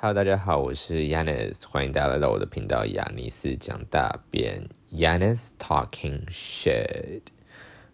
[0.00, 7.22] Hello，大家好，我是 Yanis，欢迎大家来到我的频道亚尼斯讲大便，Yanis Talking Shit。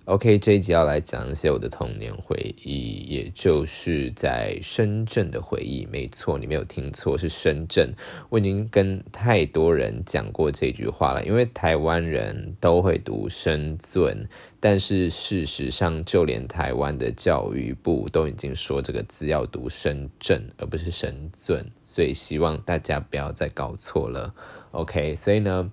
[0.06, 5.86] OK，这一集要来讲一些我的童年回忆，也就是在深圳的回忆。
[5.90, 7.90] 没错，你没有听错，是深圳。
[8.28, 14.28] 我已经跟太多人讲过这句话了，因为台湾人都会读深圳，
[14.60, 21.64] 但是事实上，就连台湾的教育部都已经说这个字要读深圳，而不是深圳。
[21.82, 24.34] 所以希望大家不要再搞错了。
[24.72, 25.72] OK，所以呢。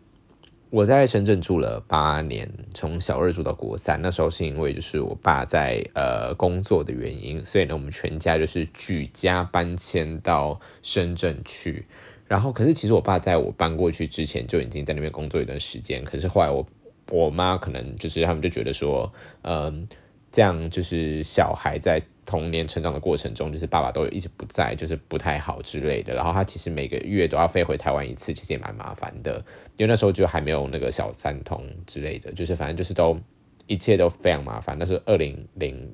[0.71, 4.01] 我在深圳住了八年，从小二住到国三。
[4.01, 11.85] 那时候是因为就是我爸在呃工作的原因，所以呢我们全家就是举家搬迁到深圳去。
[12.25, 16.01] 然后，可是其实我爸在我搬过去之前就已经在那边工作一段时间。
[16.05, 16.65] 可是后来我
[17.09, 19.11] 我妈可能就是他们就觉得说，
[19.41, 19.85] 嗯，
[20.31, 22.01] 这样就是小孩在。
[22.25, 26.13] 童年成长的过程中，就是爸爸都一直不在，就是不太好之类的。
[26.13, 29.35] 然后他其实每个月都要飞回台湾一次，其实也蛮麻烦的。
[29.77, 33.19] 因为那时候就还没有那个小三通之类的，就是反正就是都
[33.67, 34.77] 一切都非常麻烦。
[34.77, 35.91] 但是二零零，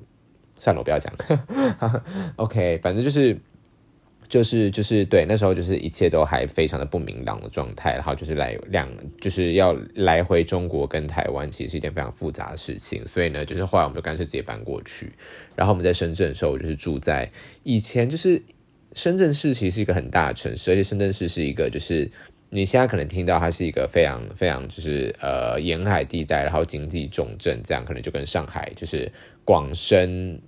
[0.56, 1.12] 算了，我不要讲。
[2.36, 3.38] OK，反正就是。
[4.28, 8.86] 就是就是对，那时候就是一切都还非常的不明朗的状态，然后就是来两
[9.20, 15.10] 就是要来回中国跟台湾，其实是一件非常复杂的事情，所以呢，就是后来我们就干脆直接搬过去，
[15.56, 17.30] 然后我们在深圳的时候，就是住在
[17.62, 18.42] 以前就是
[18.92, 22.10] 深圳市其实是一个很大的城市，而且深圳市是一个就是
[22.50, 29.10] 你现在可能听到它是一个非常非常就是呃沿海地带，然后经济重镇，这样可能就跟上海就是
[29.44, 30.38] 广深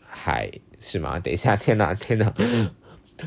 [0.00, 1.18] 海是吗？
[1.20, 2.34] 等一下，天哪，天哪！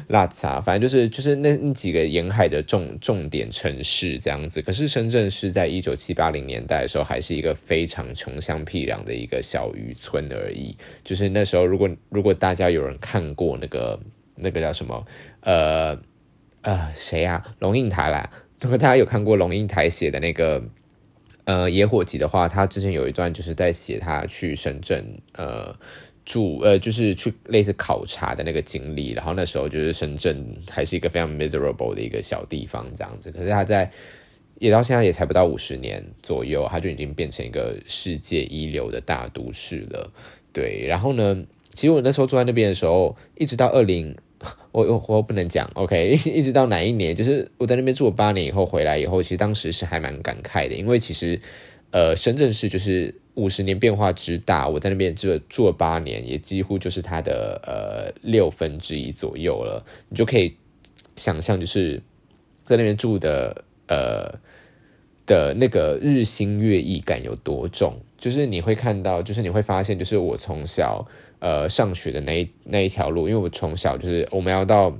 [0.08, 4.62] 拉萨，反正就是就是那那几个沿海的重重点城市这样子。
[4.62, 10.76] 可是深圳是在一九七八零年代的时候，还是一个非常穷乡僻壤的一个小渔村而已。
[11.04, 14.00] 就是那时候，如果如果大家有人看过那个
[14.36, 15.06] 那个叫什么
[15.42, 15.98] 呃
[16.62, 20.62] 呃谁啊龙应台啦，如果大家有看过龙应台写的那个
[21.46, 25.74] 呃野火集的话，他之前有一段就是在写他去深圳呃。
[26.28, 33.90] 住呃，就是去类似考察的那个经历，然后那时候就是深圳还是一个非常 miserable 的一个小地方这样子，可是他在
[34.60, 40.12] 也到现在也才不到五十年左右，他就已经变成一个世界一流的大都市了。
[40.52, 44.14] 对，然后呢，其实我那时候住在那边的时候，一直到二零，
[44.74, 51.40] 我我我不能讲，OK， 一直到哪一年，就是我在那边住了八年以后回来以后，其实当时是还蛮感慨的，因为其实
[51.92, 53.16] 呃，深圳市就是。
[53.38, 59.86] 五十年变化之大，我在那边住住了八年，也几乎就是它的呃六分之一左右了。
[60.10, 60.58] 你就可以
[61.16, 62.02] 想象，就是
[62.64, 64.40] 在那边住的呃
[65.26, 67.94] 的那个日新月异感有多重。
[68.18, 71.08] 就是你会看到，就是你会发现，就是我从小
[71.40, 74.98] 呃上学的那一那一条路，因为我从小就是我们要到。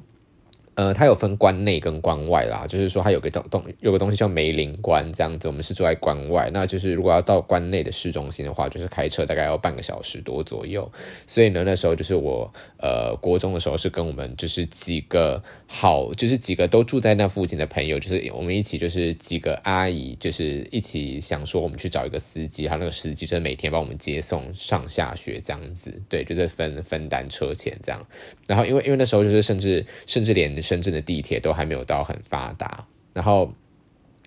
[0.78, 10.88] 呃，它有分关内跟关外啦，就是说它有个东东有个东西叫梅林关这样子，我们是住在关外，那就是如果要到关内的市中心的话，就是开车大概要半个小时多左右。
[11.26, 28.00] 所以呢，那时候就是我呃国中的时候是跟我们就是几个好，就是几个都住在那附近的朋友，就是我们一起就是几个阿姨，就是一起想说我们去找一个司机，他那个司机就每天帮我们接送上下学这样子，对，就是分分担车钱这样。
[28.46, 33.54] 然后因为因为那时候就是甚至甚至连深圳的地铁都还没有到很发达，然后，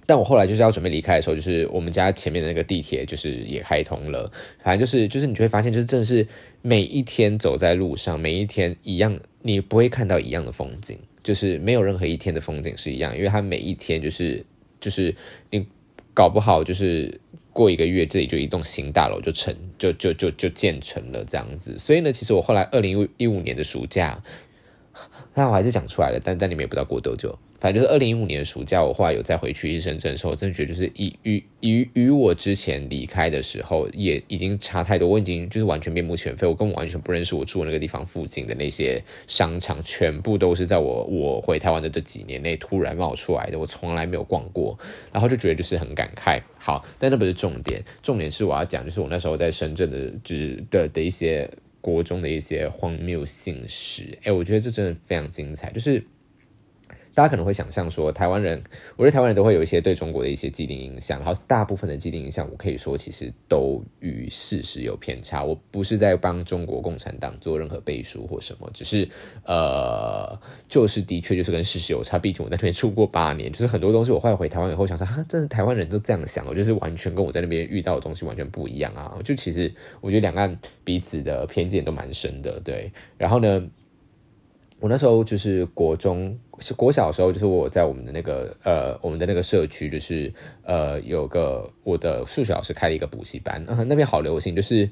[0.06, 4.32] 但我后来就是要准备离开的时候，就是我们家前面的那个地铁就是也开通了，
[4.64, 6.26] 反正就是就是你就会发现，就是真的是
[6.62, 14.42] 每一天走在路上，每一天一样，你不会看到一样的风景，就是没有任何一天的风景是一样，因为它每一天就是
[14.80, 15.14] 就是
[15.50, 15.66] 你
[16.14, 17.20] 搞不好就是
[17.52, 24.22] 过一个月，这里就一栋新大楼就成就就就就建成了这样子，所以呢，其实我后来二零一五年的暑假。
[25.34, 27.38] 那我还是讲出来了，但但你们也不知道过多久。
[27.60, 35.06] 反正就是二零一五年暑假，我后来有再回去深圳的时候，真的觉得就是与与与与我之前离开的时候也已经差太多。
[35.06, 44.78] 我已经就是完全面目全非，我根本完全不认识我住那个地方附近的那些商场，全部都是在我我回台湾的这几年内突然冒出来的，我从来没有逛过，
[45.12, 46.40] 然后就觉得就是很感慨。
[46.58, 51.48] 好，但那不是重点，重点是我要讲，就是我那时候在深圳的，就是的的一些。
[51.80, 56.04] 国中的一些荒谬姓史，哎，我觉得这真的非常精彩，就是。
[57.14, 58.62] 大家可能会想象说，台湾人，
[58.96, 65.42] 我觉得台湾人都会有一些对中国的一些既定印象，然后大部分的既定印象，我可以说其实都与事实有偏差。
[65.42, 69.08] 我不是在帮中国共产党做任何背书或什么，只是
[69.44, 72.18] 呃，就是的确就是跟事实有差。
[72.18, 79.18] 毕竟我在那边住过八年，就是很多东西我后来回台湾以后想说，哈，真的台湾人都这样想，我就是完全跟我在那边遇到的东西完全不一样啊！
[79.24, 82.92] 就其实我觉得两岸彼此的偏见都蛮深的，对。
[83.18, 83.68] 然后呢？
[84.82, 94.88] 我那时候就是国中，是国小的时候，就是我在我们的那个呃我们的那个社区，就是呃有个我的数学老师开了一个补习班，那边好流行，就是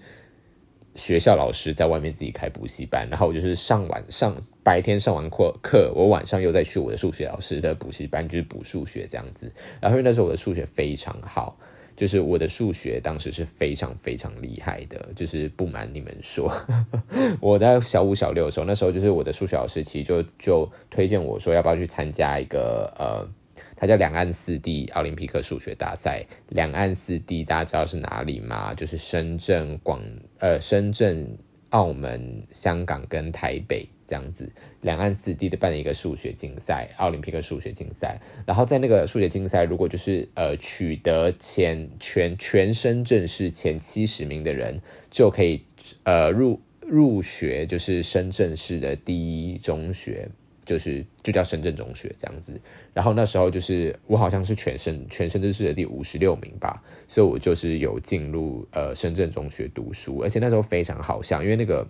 [0.94, 9.52] 学校老师在外面自己开补习班，然后我就是上晚上白天上完课课，我晚上又再去我的数学老师的补习班，就是补数学这样子。
[9.80, 11.56] 然后因为那时候我的数学非常好。
[11.98, 16.48] 就是我的数学当时是非常非常厉害的，就是不瞒你们说，
[17.42, 23.28] 我在小五小六的时候，那时候就是我的数学老师其实就就推荐我说要不要去参加一个呃，
[23.74, 26.24] 他叫两岸四地奥林匹克数学大赛。
[26.50, 28.72] 两岸四地大家知道是哪里吗？
[28.72, 30.00] 就是深圳、广
[30.38, 31.36] 呃深圳、
[31.70, 33.88] 澳门、香港跟台北。
[34.08, 34.50] 这样子，
[34.80, 38.18] 两岸四地的办了一个数学竞赛，奥林匹克数学竞赛。
[38.46, 44.80] 然后在那个数学竞赛，如果就是呃取得前全全深圳市前七十名的人，
[45.10, 45.62] 就可以
[46.04, 50.30] 呃入入学，就是深圳市的第一中学，
[50.68, 52.60] 就是就叫深圳中学这样子。
[52.92, 61.88] 然后那时候就是我好像是全深全深圳市的第五十六名吧，所以我就是有进入呃深圳中学读书，而且那时候非常好笑，因为那个。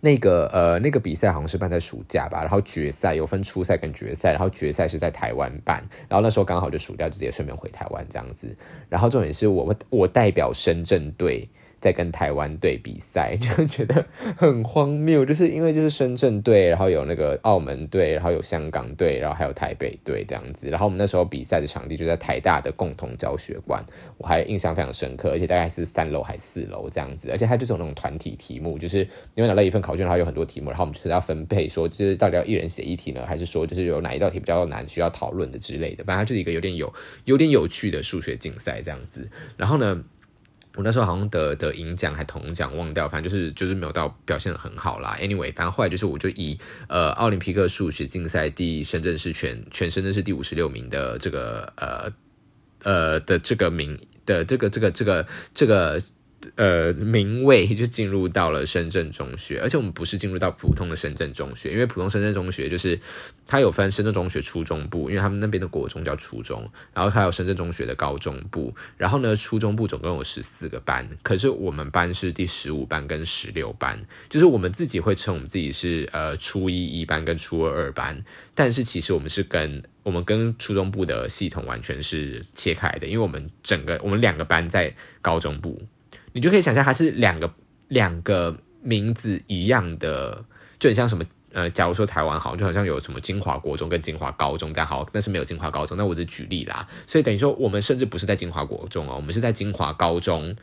[0.00, 8.54] 那个呃，那个比赛好像是办在暑假吧，然后决赛有分初赛跟决赛，然后决赛是在台湾办，然后那时候刚好就暑假，直接顺便回台湾这样子，
[8.90, 11.48] 然后重点是我我代表深圳队。
[11.84, 14.06] 在跟台湾队比赛， 就觉得
[14.38, 20.70] 很荒谬，就是因为就是深圳队，然后有那个澳门队，然后有香港队，然后还有台北队这样子。
[20.70, 23.84] 然后我们那时候比赛的场地就在台大的共同教学馆，
[24.16, 27.28] 我还印象非常深刻，而且大概是三楼还四楼这样子。
[27.30, 29.00] 而且它就是那种团体题目，就是
[29.34, 36.02] 因为拿到一份考卷，然后有很多题目，然后我们就是要分配，说就是到底要一人写一题呢，还是说就是有哪一道题比较难需要讨论的之类的。
[36.04, 36.90] 反正就是一个有点有
[37.26, 39.28] 有点有趣的数学竞赛这样子。
[39.58, 40.02] 然后呢？
[40.76, 45.16] 我那时候好像得得银奖还铜奖忘掉，反正就是就是没有到表现的很好啦。
[45.20, 52.12] Anyway，反正后来就是我就以呃奥林匹克数学竞赛第深圳市全全深圳市第五十六名的这个呃
[52.82, 56.02] 呃的这个名的这个这个这个这个。
[56.56, 62.98] 呃，名位就进入到了深圳中学，而且我们不是进入到普通的深圳中学，因为普通深圳中学就是
[63.46, 73.98] 它有分深圳中学初中部，因为他们那边的国中叫初中，然后还有深圳中学的高中部，然后呢，初中部总共有十四个班，可是我们班是第十五班跟十六班，
[74.28, 78.22] 就是我们自己会称我们自己是呃初一一班跟初二二班，
[78.54, 85.80] 但是其实我们是跟我们跟初中部的系统完全是切开的，因为我们整个我们两个班在高中部。
[86.34, 87.48] 你就可以想象它是两个
[87.88, 90.44] 两个名字一样的，
[90.80, 96.88] 就很像什么呃，假如说台湾好，就好像有什么金华国中跟金华高中这样好，但是没有金华高中，那我只举例啦。
[97.06, 100.56] 所以等于说我们甚至不是在金华国中哦，我们是在金华高中，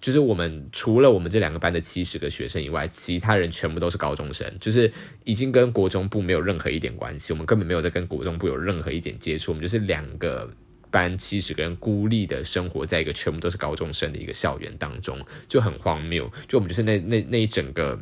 [0.00, 4.92] 就是我们除了我们这两个班的七十个学生以外，其他人全部都是高中生，就是
[5.24, 10.48] 已经跟国中部没有任何一点关系，我们根本没有在跟国中部有任何一点接触，我们就是两个。
[10.92, 15.18] 班七十个人孤立的生活在一个全部都是高中生的一个校园当中，
[15.48, 16.30] 就很荒谬。
[16.46, 17.98] 就我们就是那那那一整个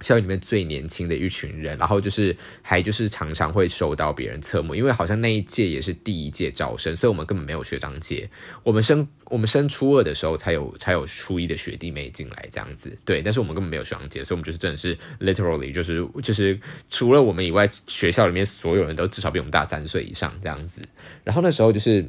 [0.00, 8.28] 校园里面最年轻的一群人，然后就是还就是常常会受到别人侧目，因为好像那一届也是第一届招生，所以我们根本没有学长姐。
[8.62, 13.20] 我们升我们升初二的时候才有才有初一的学弟妹进来这样子，对。
[13.22, 16.58] 但是我们根本没有学长姐，所以我们就是真的是 literally 就是就是
[16.88, 20.80] 除了我们以外，学校里面所有人都至少比我们大三岁以上这样子。
[21.24, 22.04] 然后那时候就是。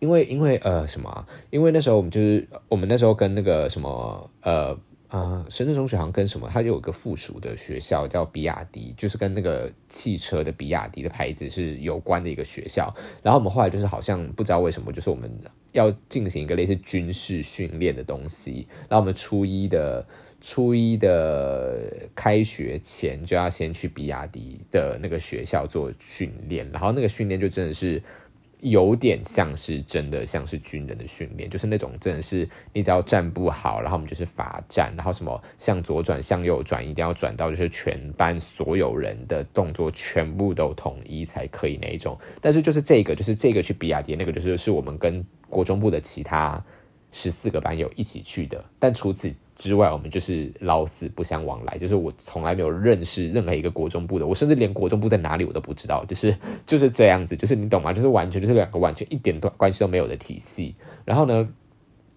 [0.00, 1.26] 因为因为呃什么？
[1.50, 4.78] 因为那时候我们就是我们那时候跟那个什么呃
[5.08, 12.94] 啊深圳中学好像跟什么，它有一个附属的学校叫比亚迪，就是跟那个汽车的比亚迪的牌子是有关的一个学校。
[13.22, 15.30] 然后我们后来就是好像不知道为什么，就是我们
[15.72, 18.68] 要进行一个类似军事训练的东西。
[18.88, 20.06] 然后我们初一的
[20.40, 28.02] 初一的开学前就要先去比亚迪的那个学校做训练，然后那个训练就真的是。
[28.60, 42.18] 有点像是真的，像是军人的训练，就是那种真的是你只要站不好，然后我们就是罚站，然后什么向左转、向右转，一定要转到就是全班所有人的动作全部都统一才可以那一种。
[42.40, 46.62] 但是就是这个，就是这个去比亚迪，那个就是是我们跟国中部的其他
[47.12, 49.32] 十四个班友一起去的，但除此。
[49.58, 56.34] 之外，我们就是老死不相往来，就是我从来没有认识任何一个国中部的，我甚至连国中部在哪里我都不知道，就是
[56.64, 57.92] 就是这样子，就是你懂吗？
[57.92, 60.76] 就是完全就是两个完全一点关系都没有的体系。
[61.04, 61.48] 然后呢，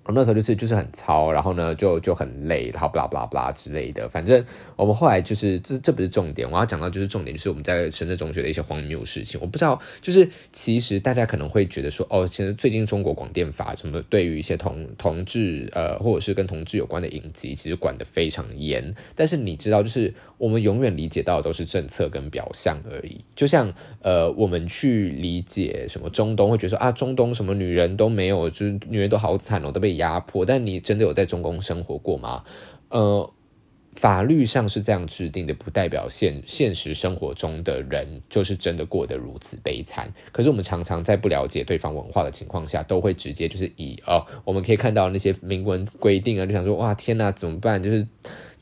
[0.03, 4.09] 我那时候就是就是很糙，然后呢就就很累，然后 blah blah blah 之类的。
[4.09, 4.43] 反正
[4.75, 9.39] 我们后来就是这这不是重点，我要讲到就是重点，就是我们在深圳中学的一些荒谬事情。
[9.39, 18.93] 我不知道，就是其实大家可能会觉得说，哦，其实最近中国广电法什么对于一些同同志呃或者是跟同志有关的影集，其实管得非常严。
[19.15, 20.11] 但是你知道，就是
[20.41, 23.23] 我们永远理解到的都是政策跟表象而已。
[23.35, 23.71] 就像
[24.01, 29.91] 呃，我们去理解什么中东，会觉得说啊，中东什么女人都没有，就是女人都好惨哦，都被。
[30.01, 32.43] 压迫，但你真的有在中东生活过吗？
[32.89, 33.29] 呃，
[33.93, 40.11] 法律上是这样制定的，不代表现现实生活中的人就是真的过得如此悲惨。
[40.31, 47.83] 可是我们常常在不了解对方文化的情况下，都会直接就是以哦，我们可以看到那些明文规定啊，就想说哇天哪，怎么办？
[47.83, 48.07] 就是。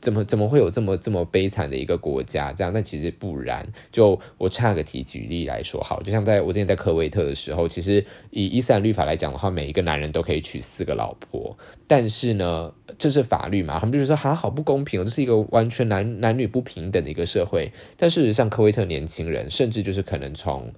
[0.00, 2.52] 怎么怎么会有这么这么悲惨的一个国家？
[2.52, 3.66] 这样，但其实不然。
[3.92, 11.56] 就我差个题举例来说，好，就像在我之前在科威特的时候，其实以伊斯兰律法来讲的话，每一个男人都可以娶四个老婆。
[11.86, 13.78] 但是呢，这是法律嘛？
[13.78, 17.70] 他们就是说，还好不公平哦，这是一个完全男男女不平等的一个社会。
[17.96, 20.72] 但事实上，科威特年轻人，甚至就是可能从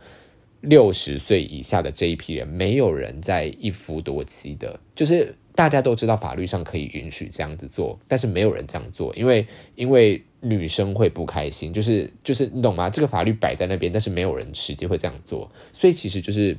[0.62, 5.36] 六十岁以下的这一批人，没有人在一夫多妻的，就是。
[5.54, 12.88] 大家都知道法律上可以允许这样子做，但是没有人这样做，因为因为女生会不开心，就是就是你懂吗？
[12.88, 16.56] 这个法律摆在那边，但是没有人实际会这样做，所以其实就是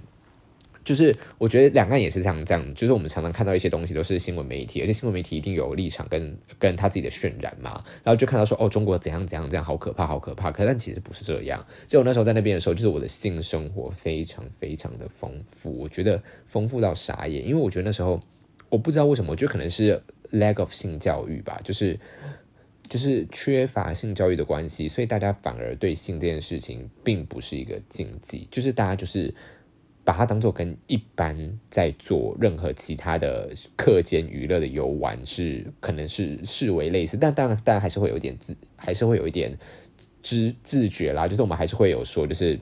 [0.86, 11.66] 就是我觉得两岸也是这样这样，就是我们常常看到一些东西都是新闻媒体，而且新闻媒体一定有立场跟跟他自己的渲染嘛，然后就看到说哦中国怎样怎样怎样好可怕好可怕，可但其实不是这样。
[11.88, 18.20] 就我那时候在那边的时候，就是我的性生活非常非常的丰富，我觉得丰富到傻眼，因为我觉得那时候。
[18.74, 20.01] 我不知道为什么，我觉得可能是
[20.32, 22.00] lack of 性教育吧，就是
[22.89, 29.32] 就是缺乏性教育的关系，所以大家反而对性这件事情并不是一个禁忌，就是大家就是
[30.03, 39.56] 把它当做跟一般在做任何其他的课间娱乐的游玩是可能是视为类似，但当然当然还是会有一点自还是会有一点
[40.24, 42.60] 知自觉啦，就是我们还是会有说就是。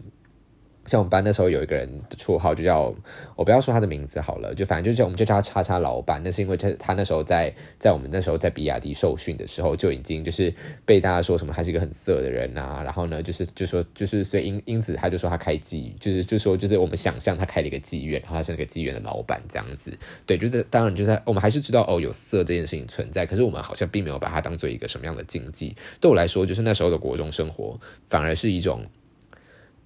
[0.88, 2.94] 像我们班那时候有一个人的绰号就叫
[3.36, 6.20] 我不要说他的名字好了，就反正就叫我们就叫他叉叉老板。
[6.24, 10.52] 那是因为他他那时候在在我们那时候在比亚迪受训的时候就已经就是
[10.84, 19.96] 被大家说什么他是一个很色的人啊，然后呢就是就说就是所以因因此他就说他开妓，就是就说就是我们想象他开了一个妓院，然后他是那个妓院的老板这样子。
[20.26, 25.76] 对，就是当然就是我们还是知道哦有色这件事情存在，可是我们好像并没有把它当做一个什么样的禁忌。
[26.00, 28.84] 对我来说，就是那时候的国中生活反而是一种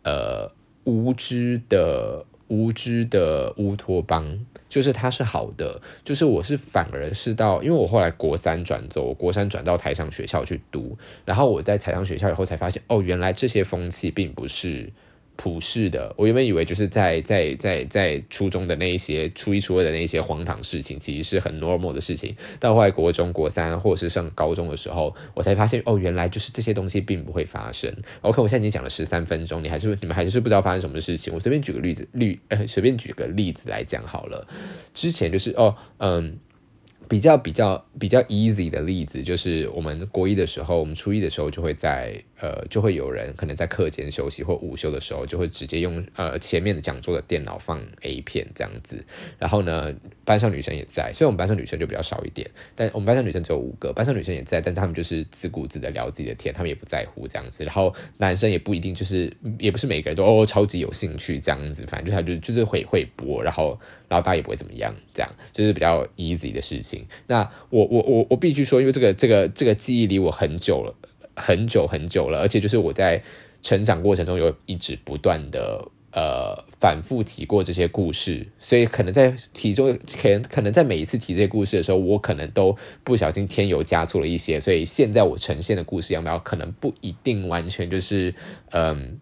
[0.04, 0.50] 呃。
[0.86, 4.40] 无知的无知的乌托邦，
[4.70, 14.92] 就是它是好的，就是我是反而是到，因为我后来国三转走，国三转到台商学校去读，然后我在台商学校以后才发现，哦，原来这些风气并不是。
[15.36, 22.36] 普世的，我原本以为就是在在在在初中的那一些初一初二的那些荒唐事情，其实是很 normal 的事情。
[22.60, 27.94] 到后来国中国三或者是上高中的时候，我才发现哦，原来就是这些东西并不会发生。
[28.22, 31.34] OK，我现在已经讲了十三分钟，你还是你们还是不知道发生什么事情。
[31.34, 34.48] 我随便举个例子，例呃随便举个例子来讲好了。
[34.94, 36.38] 之前就是哦嗯。
[37.08, 49.04] 比较比较比较 easy 的例子，就是我们国一的时候，我们初一的时候就会在呃，就会有人可能在课间休息或午休的时候，就会直接用呃前面的讲桌的电脑放 A 片这样子。
[49.38, 49.94] 然后呢，
[50.24, 57.64] 班上女生也在，所以我们班上女生就比较少一点，但我们班上女生只有五个，班上女生也在，但他们就是自顾自的聊自己的天，他们也不在乎这样子。
[57.64, 63.80] 然后男生也不一定就是，也不是每个人都哦超级有兴趣这样子，反正就他就就是会会播，然后。
[64.08, 66.95] 然后大家也不会怎么样，这样就是比较 easy 的事情。
[67.28, 70.94] 那我我我我必须说，因为这个这个这个记忆离我很久了，
[71.36, 73.24] 很久很久了，而且就是我在
[73.62, 88.34] 成长过程中有一直不断的呃反复提过这些故事，所以可能在提中，可能可能在每一次提这些故事的时候，我可能都不小心添油加醋了一些，所以现在我呈现的故事样貌可能不一定完全就是
[88.72, 89.20] 嗯。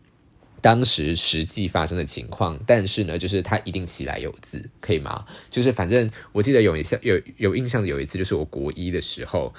[0.64, 5.26] 当时实际发生的情况，但是呢，就是他一定起来有字，可以吗？
[5.50, 9.54] 就是反正我记得有一次有有印象的有一次，就是我国一的时候，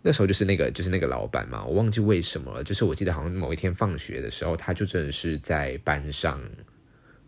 [0.00, 2.64] 那时候就是那个就是那个老板嘛，我忘记为什么了。
[2.64, 6.40] 就是我记得好像某一天放学的时候，他就真的是在班上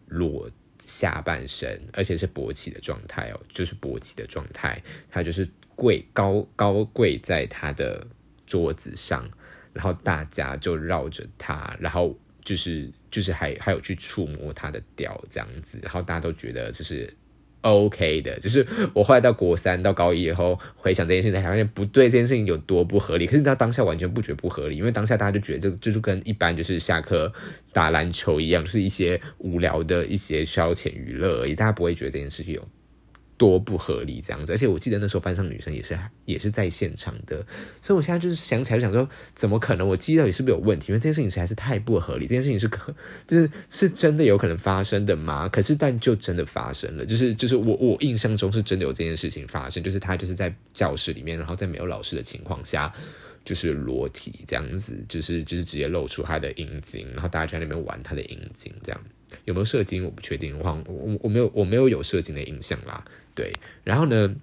[0.07, 5.47] 裸下半身，而且是勃起的状态哦，就是勃起的状态，他就是
[5.77, 8.07] 跪高高跪在他的
[8.47, 9.29] 桌子上，
[9.75, 12.19] 然后大家就绕着他，然后。
[12.45, 17.13] 就是就是还还有去触摸他的屌这样子，然后大家都觉得就是
[17.63, 18.39] OK 的。
[18.39, 23.27] 就是我后来到国三到高一以后回想这件事情，才发现不对，这件事情有多不合理。
[23.27, 27.33] 可是他当下完全不觉得不合理，因为当下大家就觉得这这就跟一般就是下课
[27.73, 32.69] 打篮球一样，就是一些无聊的一些消遣娱乐而已，大家不会觉得这件事情有
[33.37, 37.45] 多不合理这样子，而且我记得那时候班上女生也是也是在现场的，
[37.83, 40.93] 所以我现在就是想起来想说，怎么可能我记忆到底是不是有问题？
[40.93, 42.95] 因为这件事情实在是太不合理，这件事情是可
[43.27, 45.49] 就是是真的有可能发生的吗？
[45.49, 52.93] 可是但就真的发生了，就是就是我我印象中是真的有这件事情发生，就是他就是在教室里面，然后在没有老师的情况下。
[53.45, 58.99] 就是裸体这样子，就是就是直接露出他的阴茎，然后大家在那边玩他的阴茎，这样
[59.45, 63.05] 有没有射精我不确定，我我我没有我没有有射精的印象啦。
[63.35, 64.35] 对，然后呢，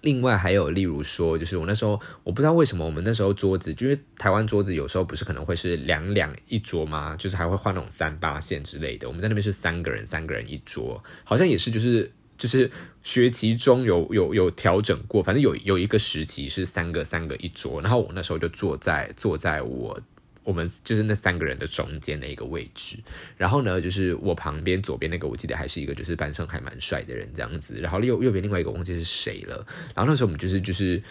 [0.00, 7.16] 另外还有例如说，就是我那时候我不知道为什么我们那时候桌子，因为台湾桌子有时候不是可能会是两两一桌吗？
[7.16, 12.10] 就是还会换那种三八线之类的，我们在那边是三个人三个人一桌，好像也是就是。
[12.38, 12.68] 就是
[13.04, 19.96] 学期中有有有调整过，反正有有一个时期是三个三个一桌，然后我那时候就坐在坐在我
[20.44, 22.96] 我们就是那三个人的中间的一个位置，
[23.36, 31.02] 然后呢，就是我旁边左边那个我记得还是一个就是班上还蛮帅的人这样子，然后右右边另外一个我忘记是谁了，然后那时候我们就是就是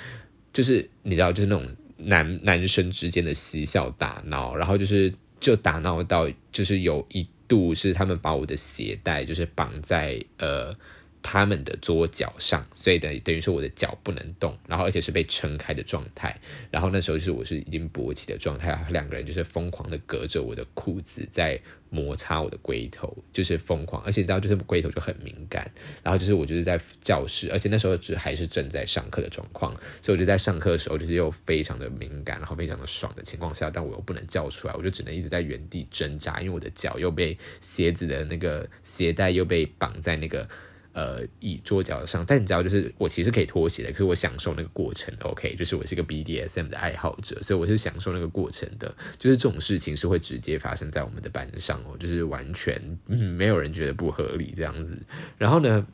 [0.52, 10.76] 就是你知道就是那种男男生之间的嬉笑打闹，然后就是就打闹到就是有一度是他们把我的鞋带就是绑在呃。
[11.24, 16.40] 他们的桌脚上，所以等等于说我的脚不能动，然后而且是被撑开的状态。
[16.70, 21.60] 然后那时候就是我是已经勃起的状态，两个人就是疯狂的隔着我的裤子在
[21.90, 24.02] 摩擦我的龟头，就是疯狂。
[24.04, 25.70] 而且你知道，就是龟头就很敏感。
[26.02, 40.48] 然后就是我就是在教室，而且那时候只还是正在上课的状况，所以我就在上课的时候就是又非常的敏感，然后非常的爽的情况下，但我又不能叫出来，我就只能一直在原地挣扎，因为我的脚又被鞋子的那个鞋带又被绑在那个。
[40.94, 45.14] 呃，椅桌脚上，但你知道，就是我其实可以脱鞋的，可是我享受那个过程。
[45.22, 48.94] OK，就是我是一个 BDSM 的爱好者，所以我是享受那个过程的。
[49.18, 55.02] 就是这种事情是会直接发生在我们的班上哦，就是完全没有人觉得不合理这样子。
[55.38, 55.88] 然后呢，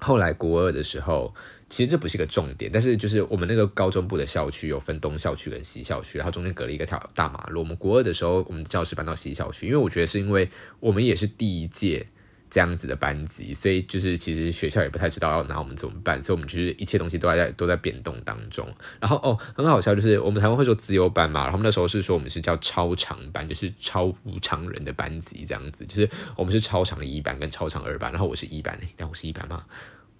[0.00, 1.32] 后来国二的时候，
[1.70, 7.60] 其实这不是一个重点，但是就是我们那个高中部的校区有分东校区跟西校区，然后中间隔了一个条大马路。
[7.60, 12.08] 我们国二的时候，我们教室搬到西校区，因为我觉得是因为我们也是第一届。
[12.56, 18.66] 这样子的班级，所以就是其实学校也不太知道要拿我们怎么办，所以我们就是一切东西都在都在变动当中。
[18.98, 29.62] 然后哦，很好笑，就是我们台湾会说自由班嘛，然后那时候是说我们是叫超长班，就是超无常人的班级这样子，就是我们是超长一班跟超长二班，然后我是一班诶，但我是一班嘛？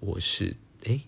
[0.01, 1.01] 我是诶。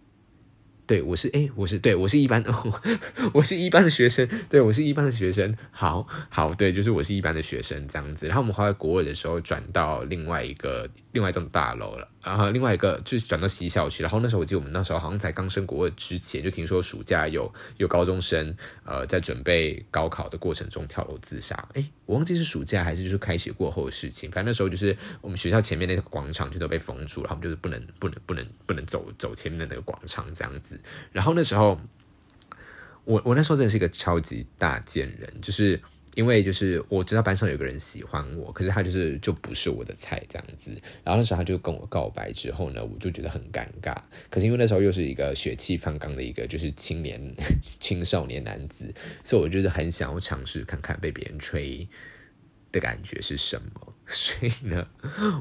[0.88, 2.42] 对，我是哎，我是对，我是一班，
[3.34, 8.26] 我是一班的学生，对我是一班的学生，好好，对，就是我是一班的学生这样子。
[8.26, 12.08] 然后我们后来国二的时候转到另外一个另外一栋大楼了。
[12.20, 21.68] 然后另外一个就是转到西校区，然后那时候我记得我们那时候好像才刚升国二之前，就听说暑假有有高中生呃在准备高考的过程中跳楼自杀。
[21.74, 24.30] 哎，我忘记是暑假还是就是开学过后的事情。
[24.30, 30.77] 反正那时候就是我们学校前面那个广场就都被封住，然后就是不能不能不能不能走走前面的那个广场这样子。
[31.12, 31.80] 然后那时候
[33.04, 35.80] 我我那时候真的是一个超级大贱人，就是。
[36.14, 40.72] 因为就是我知道班上有个人喜欢我，可是他就是就不是我的菜这样子。
[41.04, 43.94] 然后那时候他就跟我告白之后呢，我就觉得很尴尬。
[44.28, 47.22] 可是因为那时候又是一个血气方刚的一个就是青年
[47.62, 51.86] 青少年男子，所以我就是很想要尝试看看被别人吹。
[52.72, 53.94] 的感觉是什么？
[54.10, 54.88] 所以呢，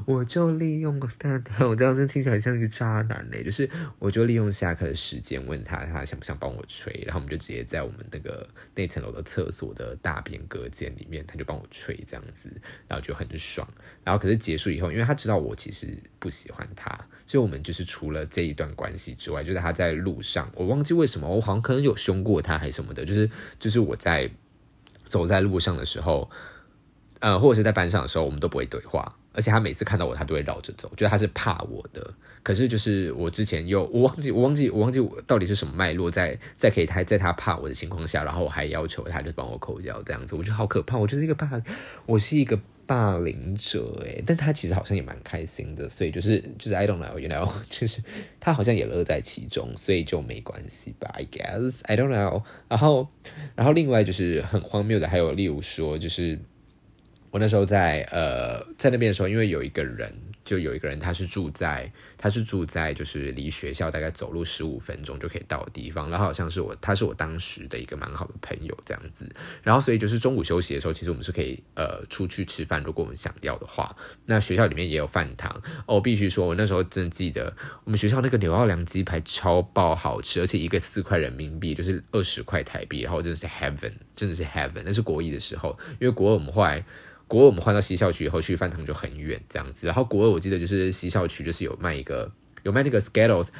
[0.04, 3.42] 我就利用他，我这样子听起来像一个渣男嘞。
[3.42, 3.66] 就是
[3.98, 6.92] 我就利用下课的时间问他，他想不想帮我吹？
[7.06, 12.50] 然后我们就直接在我们那个那层楼的厕所的大便隔间里面，他就帮我吹这样子，
[12.86, 13.66] 然后就很爽。
[14.04, 16.90] 然后可是结束以后，因为他知道我其实不喜欢他，
[17.24, 24.30] 所以我们就是除了这一段关系之外，就是他在路上，我忘记为什么，我好像可能有凶过他还是什么的，就是就是我在
[25.06, 26.30] 走在路上的时候。
[27.20, 32.14] 呃，或者是在班上的时候，我们都不会对话，而且他每次看到我，他都会绕着走，觉得他是怕我的。
[32.42, 40.96] 可是就是我之前又我忘记我忘记我忘记我到底是什么脉络，在在可以他在他怕我的情况下，然后我还要求他就帮我口交这样子，我觉得好可怕。
[40.96, 41.50] 我就是一个霸，
[42.06, 48.00] 我是一个霸凌者诶，但他其实好像也蛮开心的，所以就是就是 I don't know，you know， 就是
[48.40, 52.42] 他好像也乐在其中，所以就没关系吧，I guess I don't know。
[52.68, 53.08] 然后
[53.54, 56.38] 然后另外就是很荒谬的，还有例如说就是。
[57.30, 60.10] 我那时候在呃在那边的时候，因为有一个人，
[60.44, 69.28] 就有一个人，他是住在他是住在就是离学校大概走路十五分钟就可以到的地方，然后好像是我他是我当时的一个蛮好的朋友这样子，
[69.62, 76.00] 然后所以就是中午休息的时候，其实我们是可以呃出去吃饭，如果我们想要的话，那学校里面也有饭堂哦。
[76.00, 84.82] 必须说，我那时候真的记得我们学校那个牛奥良鸡排超爆好吃，而且一个四块人民币就是二十块台币，然后真的是 heaven，真的是 heaven。
[84.84, 86.82] 那是国一的时候，因为国二我们后来。
[87.28, 89.86] 国二我们换到西校区以后，去饭堂就很远这样子。
[89.86, 92.32] 然后国二我记得就是西校区就是有卖一个
[92.64, 93.50] 有卖那个 Skittles，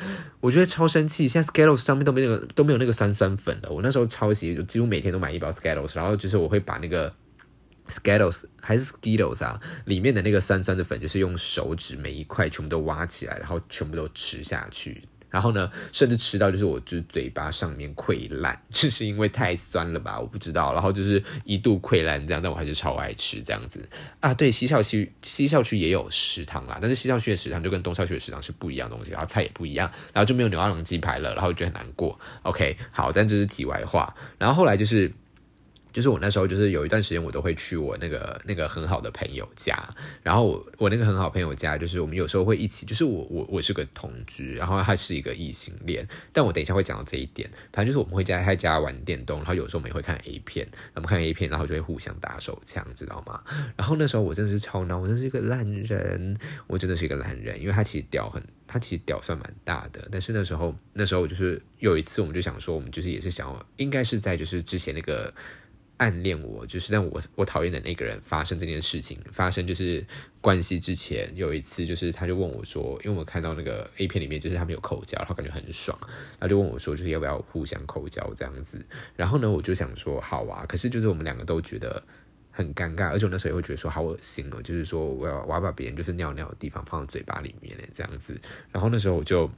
[0.41, 1.29] 我觉得超生气。
[1.29, 3.71] 现在 Skittles 上面都没有那个都没有那个酸酸粉了。
[3.71, 7.15] 我那时候超喜，就几乎每天都买一包 Skittles，然后就是我会把那个
[7.89, 15.05] Skittles 还是 Skittles 啊，里面的那个酸酸的粉，就是用手指每一块全部都挖起来，然后全部都吃下去。
[15.31, 20.19] 然后呢，甚至吃到就是我就是嘴巴上面溃烂， 就是因为太酸了吧？
[20.19, 20.73] 我不知道。
[20.73, 23.89] 然后就是一度溃烂这样，但我还是超爱吃这样子
[24.21, 24.33] 啊。
[24.33, 32.19] 对，西校区西校区也有食堂啦，但是西校区的食堂就跟东校区的食堂是不一样的东西，然后菜也不一样，然后就没有牛二郎鸡排了，然后觉得很难过。
[32.43, 34.15] OK，好，但这是题外话。
[34.39, 35.13] 然后后来就是。
[35.93, 39.77] 就是我那时候，就是有一段时间，我都会去我那个那个很好的朋友家。
[40.23, 42.87] 然后我我那个很好朋友家，就是我们有时候会一起。
[42.87, 46.07] 就是我我我是个同居，然后他是一个异性恋。
[46.33, 47.51] 但我等一下会讲到这一点。
[47.73, 50.67] 反正就是我们会在他家玩电动，然后有时候我们也会看 A 片。
[50.95, 53.43] 我们看 A 片，然后就会互相打手枪，知道吗？
[53.77, 57.61] 然后那时候我真的是超难，我真是一个烂人，我真的是一个烂人。
[57.61, 60.07] 因为他其实屌很，他其实屌算蛮大的。
[60.13, 65.33] 但是那时候那时候就是有一次，我们就想说，我们就是也是想要，应该是在就是之前那个。
[65.99, 70.05] 暗恋我，就是但我我讨厌的那个人发生这件事情发生，就是
[70.41, 75.99] 关系之前有一次，就是他就问我说，因为我看到那个 A 片里面，就是他们有口交，然后感觉很爽，
[76.41, 78.85] 他就问我说，就是要不要互相口交这样子。
[79.17, 82.03] 然后呢，我就想说好啊，可是就是我们两个都觉得
[82.51, 88.41] 很尴尬，而且我那时候也会觉得说好恶心哦，就是说我要我要把别人就是尿尿的地方放到嘴巴里面这样子。
[88.71, 89.51] 然后那时候我就。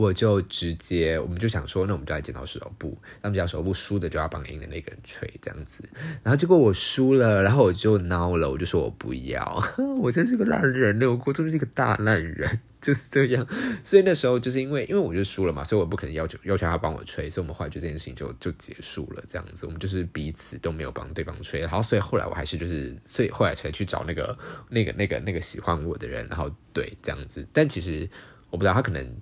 [0.00, 2.96] 我就直接，我们就想说，那我们就来剪刀石头布。
[3.20, 5.84] 那么剪刀石头布输的就要帮赢的那个人吹，这样子。
[6.22, 9.62] 然后结果我输了，然后我就孬了，我就说我不要，
[10.00, 13.46] 我真是个烂人，我过真是一个大烂人，就是这样。
[13.84, 19.66] 所以那时候就是因为，因为我就输了嘛，所以我不可能要求要求他帮我吹，所以我们后来就这件事情就就结束了，这样子。
[19.66, 24.38] 我们就是彼此都没有帮对方吹，然后所以后来我还是就是，所以后来才去找那个
[24.70, 27.46] 那个那个那个喜欢我的人，然后对这样子。
[27.52, 28.08] 但其实
[28.50, 29.20] 我不知道他可能。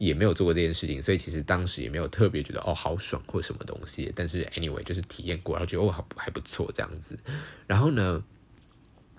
[0.00, 4.10] 也没有做过这件事情，所以其实当时也没有特别觉得哦好爽或什么东西。
[4.16, 7.18] 但是 anyway 就是体验过，然后觉得哦好还不错这样子。
[7.66, 8.24] 然后呢，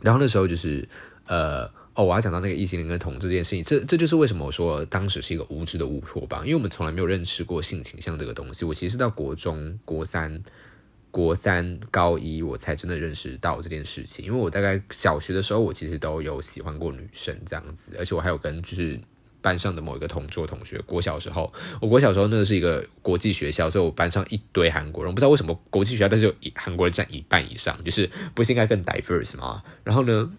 [0.02, 0.90] 然后那时候就是
[1.28, 8.66] 呃哦我要讲到那个异性恋跟同志这件事情，这这就是为什么我说当时是一个无知的乌托邦，因为我们从来没有认识过性倾向这个东西。
[8.66, 10.44] 我其实到国中国三
[11.12, 19.00] 国三高一我才真的认识到这件事情，因为我大概小学的时候我其实都有喜欢过女生这样子，而且我还有跟就是。
[19.42, 21.52] 班上的某一个同桌同学，国小时候，
[21.82, 29.64] 我国小时候那是一个国际学校，所以我班上一堆韩国人，不知道为什么国际学校，但是有韩国人占一半以上，就是不是应该更 diverse 吗？
[29.84, 30.32] 然后呢，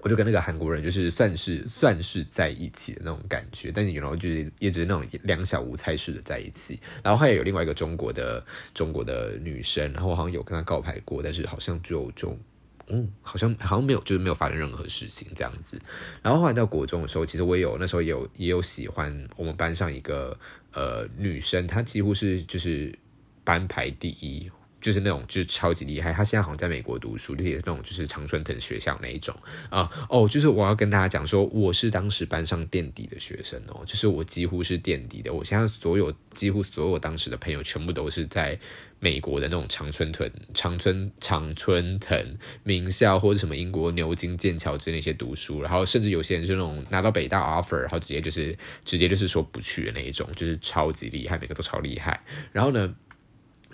[0.00, 6.78] 我就跟那个韩国人就是算是算是在一起的那种感觉，但是然后就是一直那种两小无猜似的在一起。
[7.02, 12.38] 然后还有另外一个中国的中国的女生，然后我好像有跟她告白过，但是好像就就。
[12.88, 15.80] 嗯，好像好像没有，就是没有发生任何事情这样子。
[16.22, 20.38] 然后后来到国中的时候，其实我也有那时候也有也有喜欢我们班上一个
[20.72, 22.96] 呃女生，她几乎是就是
[23.42, 24.50] 班排第一。
[24.84, 29.34] 就是那种就是超级厉害，他现在好像在美国读书，就是也是那种就是常春藤学校那一种
[29.70, 38.58] 啊哦，就是我要跟大家讲说，我是当时班上垫底的学生哦，就是我几乎是垫底的，我现在所有几乎所有当时的朋友全部都是在
[38.98, 52.94] 美国的那种常春藤、常春常春藤名校或者什么英国牛津、剑桥之类那些读书，然后甚至有些人是那种拿到北大 offer，然后直接就是直接就是说不去的那一种，就是超级厉害，每个都超厉害，然后呢。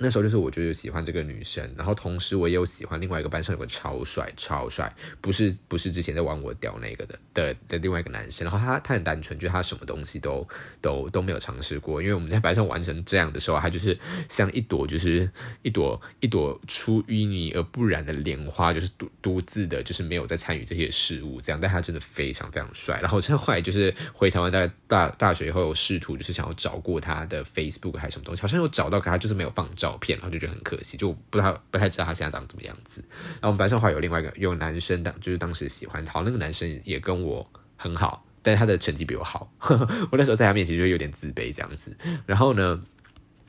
[0.02, 10.48] 那时候就是我就是喜欢这个女生，然后同时我也有喜欢另外一个班上有个超帅超帅，不是不是之前在玩我屌那个的的的另外一个男生，然后他他很单纯，就是他什么东西都
[10.80, 13.98] 都都没有尝试过，因为我们在班上玩成这样的时候，他就是
[14.30, 29.89] 像一朵就是一朵一朵出淤泥而不染的莲花，就是独独自的，就是没有在参与这些事物这样，但他真的非常非常帅，然后后来就是回台湾大大大学以后，试图就是想要找过他的 Facebook 还是什么东西，好像有找到，可他就是没有放照。
[29.90, 33.02] 照片，然后就觉得很可惜，就不太不太知道他现在长怎么样子。
[33.10, 37.44] 然后我们班上话有另外一个有男生当，就是当时喜欢他，那个男生也跟我
[37.76, 39.52] 很好，但是他的成绩比我好。
[40.12, 41.96] 我那时候在他面前就有点自卑这样子。
[42.26, 42.80] 然后呢，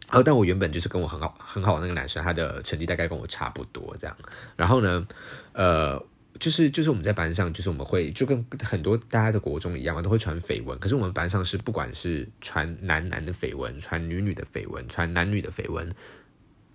[0.07, 4.17] 然后但我原本就是跟我很好很好的那个男生，他的成绩大概跟我差不多这样。
[4.55, 5.07] 然后呢，
[5.53, 6.03] 呃。
[6.39, 10.79] 就是就是我们在班上，就是我们会就跟很多大家的国中一样嘛，都会传绯闻。
[10.79, 15.87] 可是我们班上是不管是传男男的绯闻，传女女的绯闻，传男女的绯闻，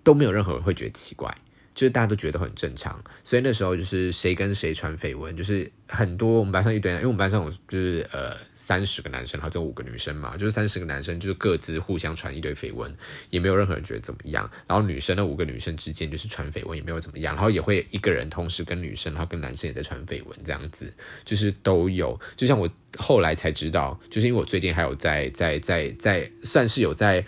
[0.07, 1.35] 都没有任何人会觉得奇怪。
[1.75, 12.91] 就是大家都觉得很正常，所以那时候就是谁跟谁传绯闻，就是很多我们班上一堆，因为我们班上就是呃三十个男生，然后就五个女生嘛，就是三十个男生就是各自互相传一堆绯闻，
[13.29, 14.51] 也没有任何人觉得怎么样。
[14.67, 20.91] 然后女生的五个女生之间就是传绯闻也没有怎么样，然后也会一个人同时跟女生，然后跟男生也在传绯闻，这样子
[21.27, 22.19] 就是都有。
[22.37, 22.67] 就像我
[22.97, 27.23] 后来才知道，就是因为我最近还有在在在在算是有在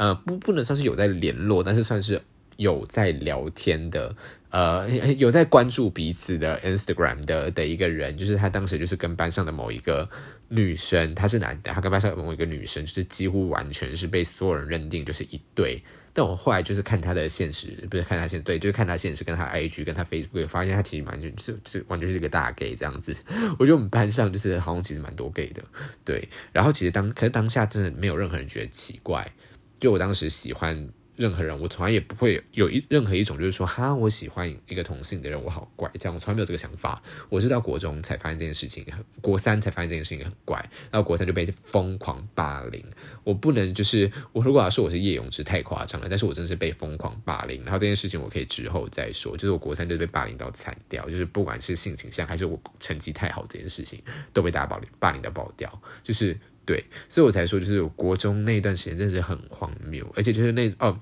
[0.00, 2.20] 呃不不能算是有在联络，但是算是。
[2.56, 4.14] 有在聊天的，
[4.50, 4.86] 呃，
[5.16, 10.06] 有在关注彼此的 Instagram 的的一个人，就是他当时就是跟班上的某一个
[10.48, 15.82] 女生，他是男的，他跟班上某一个女生，就是几乎完全是被所有人认定就是一对。
[16.12, 23.16] 但我后来就是看他的现实，不是看他现对，就是看他现实，跟他 IG，跟他 Facebook，发现他其实完全就是完全是一个大 gay 这样子。
[23.58, 25.62] 我觉得我们班上就是好像其实蛮多 gay 的，
[26.04, 26.28] 对。
[26.52, 29.32] 然后其实当可是当下真的没有任何人觉得奇怪，
[29.80, 30.88] 就我当时喜欢。
[31.16, 37.02] 任何人，我从来也不会有一任何一种，就是说，哈，我喜欢一个同性的人，我好怪，这样我从来没有这个想法。
[37.28, 38.86] 我是到国中才发现这件事情，
[39.20, 40.58] 国三才发现这件事情很怪，
[40.90, 42.82] 然后国三就被疯狂霸凌。
[43.22, 47.62] 我不能就是我如果要说我是叶永志太夸张了，但是我真的是被疯狂霸凌。
[47.64, 56.34] 然后这件事情我可以之后再说，就是我国三就被霸凌到惨掉，就是不管是性倾向还是我成绩太好这件事情，都被大家霸凌霸凌到爆掉，就是
[56.70, 60.96] 对，所以我才说，就是国中那段时间真的是很荒谬，而且就是那哦。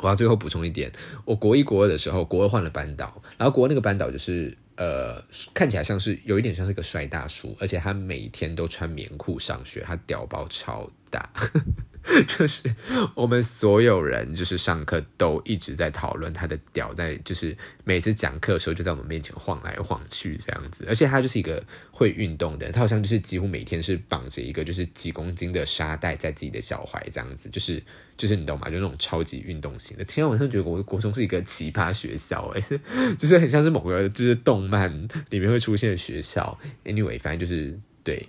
[0.00, 0.90] 我要最后补充一点，
[1.24, 5.20] 我国一国二的时候，国二换了班导，然后国二那个班导就是呃，
[5.52, 11.28] 看起来像是有一点像是个帅大叔，而且他每天都穿棉裤上学，他屌包超大。
[12.26, 12.74] 就是
[13.14, 27.82] 我们所有人，就是上课都一直在讨论他的屌，在就是每次讲课的时候就在我们面前晃来晃去这样子，而且他就是一个会运动的，他好像就是几乎每天是绑着一个就是几公斤的沙袋在自己的脚踝这样子，就是
[28.16, 28.68] 就是你懂吗？
[28.70, 30.04] 就那种超级运动型的。
[30.04, 32.80] 天啊，我真的觉得我的国中是一个奇葩学校，哎，是
[33.18, 34.90] 就是很像是某个就是动漫
[35.30, 36.58] 里面会出现的学校。
[36.84, 38.28] Anyway，反正就是对，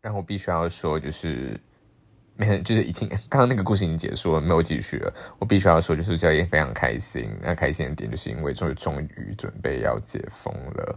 [0.00, 1.60] 然后必须要说就是。
[2.40, 5.12] 没，就是已经刚刚那个故事已经结束了，没有继续了。
[5.40, 7.28] 我必须要说，就是小叶非常开心。
[7.42, 10.96] 那开心的点，就是因为终于终于准备要解封了，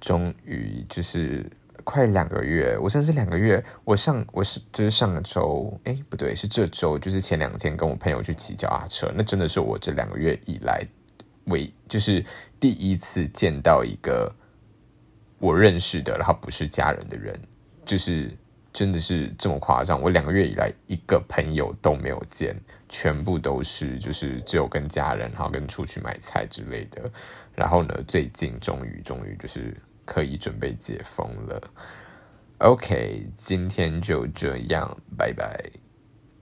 [0.00, 1.48] 终于就是
[1.84, 2.76] 快两个月。
[2.76, 10.82] 我甚至两个月，我上我是就是上个周，哎，不对，是这周，就是前两天跟我朋友去骑脚踏车，那真的是我这两个月以来
[11.44, 12.24] 唯就是
[12.58, 14.34] 第一次见到一个
[15.38, 17.40] 我认识的，然后不是家人的人，
[17.84, 18.36] 就是。
[18.72, 20.00] 真的是这么夸张？
[20.00, 22.54] 我两个月以来一个朋友都没有见，
[22.88, 27.10] 全部都是就是只有跟家人，然后跟出去买菜之类的。
[27.54, 31.60] 然后呢，最近终于终于就是可以准备解封了。
[32.58, 35.58] OK，今天就这样，拜拜。